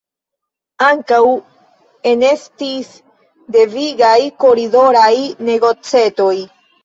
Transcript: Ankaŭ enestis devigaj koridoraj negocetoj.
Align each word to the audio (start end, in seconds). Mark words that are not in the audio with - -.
Ankaŭ 0.85 1.17
enestis 2.11 2.89
devigaj 3.57 4.15
koridoraj 4.45 5.13
negocetoj. 5.51 6.35